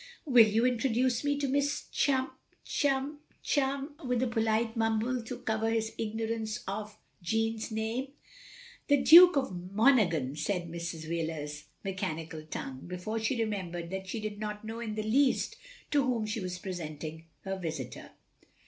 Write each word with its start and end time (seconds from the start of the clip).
"Will 0.25 0.47
you 0.47 0.65
introduce 0.65 1.23
me 1.23 1.37
to 1.37 1.47
Miss 1.47 1.85
chum— 1.91 2.31
chum— 2.65 3.19
chum,'' 3.43 3.93
with 4.03 4.23
a 4.23 4.27
polite 4.27 4.75
mumble 4.75 5.21
to 5.21 5.37
cover 5.41 5.69
his 5.69 5.93
ignorance 5.95 6.63
of 6.67 6.97
Jeanne's 7.21 7.69
name. 7.69 8.07
"The 8.87 9.03
Duke 9.03 9.35
of 9.37 9.73
Monaghan," 9.75 10.35
said 10.35 10.67
Mrs. 10.71 11.07
Wheler's 11.07 11.65
mechanical 11.85 12.41
tongue, 12.43 12.87
before 12.87 13.19
she 13.19 13.39
remembered 13.43 13.91
that 13.91 14.07
she 14.07 14.19
did 14.19 14.39
not 14.39 14.65
know 14.65 14.79
in 14.79 14.95
the 14.95 15.03
least 15.03 15.55
to 15.91 16.03
whom 16.03 16.25
she 16.25 16.39
was 16.39 16.57
presenting 16.57 17.25
her 17.43 17.55
visitor. 17.59 18.09